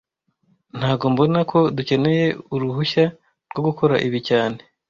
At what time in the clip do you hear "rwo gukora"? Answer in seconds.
3.51-3.95